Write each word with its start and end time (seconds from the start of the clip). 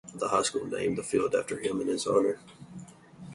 The 0.15 0.29
high 0.29 0.41
school 0.41 0.65
named 0.65 0.97
the 0.97 1.03
field 1.03 1.35
after 1.35 1.59
him 1.59 1.79
in 1.79 1.85
his 1.85 2.07
honor. 2.07 2.39